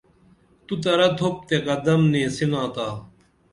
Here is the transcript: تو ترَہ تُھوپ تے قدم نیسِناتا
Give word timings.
تو 0.65 0.73
ترَہ 0.83 1.07
تُھوپ 1.17 1.35
تے 1.47 1.55
قدم 1.67 2.01
نیسِناتا 2.11 2.87